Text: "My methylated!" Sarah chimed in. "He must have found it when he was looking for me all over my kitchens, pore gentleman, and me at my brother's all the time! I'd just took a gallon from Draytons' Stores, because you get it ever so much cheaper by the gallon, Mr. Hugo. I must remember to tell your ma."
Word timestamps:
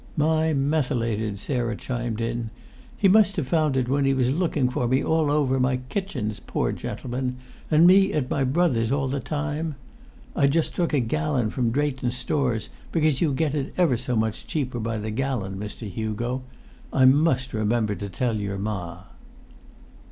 "My 0.17 0.51
methylated!" 0.51 1.39
Sarah 1.39 1.75
chimed 1.75 2.21
in. 2.21 2.49
"He 2.97 3.07
must 3.07 3.35
have 3.35 3.47
found 3.47 3.77
it 3.77 3.87
when 3.87 4.03
he 4.03 4.15
was 4.15 4.31
looking 4.31 4.67
for 4.67 4.87
me 4.87 5.03
all 5.03 5.29
over 5.29 5.59
my 5.59 5.77
kitchens, 5.89 6.39
pore 6.39 6.71
gentleman, 6.71 7.35
and 7.69 7.85
me 7.85 8.11
at 8.11 8.27
my 8.27 8.43
brother's 8.43 8.91
all 8.91 9.07
the 9.07 9.19
time! 9.19 9.75
I'd 10.35 10.49
just 10.53 10.75
took 10.75 10.91
a 10.91 10.99
gallon 10.99 11.51
from 11.51 11.71
Draytons' 11.71 12.17
Stores, 12.17 12.69
because 12.91 13.21
you 13.21 13.31
get 13.31 13.53
it 13.53 13.75
ever 13.77 13.95
so 13.95 14.15
much 14.15 14.47
cheaper 14.47 14.79
by 14.79 14.97
the 14.97 15.11
gallon, 15.11 15.59
Mr. 15.59 15.87
Hugo. 15.87 16.41
I 16.91 17.05
must 17.05 17.53
remember 17.53 17.93
to 17.93 18.09
tell 18.09 18.39
your 18.39 18.57
ma." 18.57 19.03